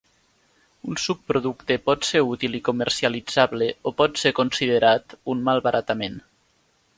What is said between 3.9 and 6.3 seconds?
o pot ser considerat un malbaratament.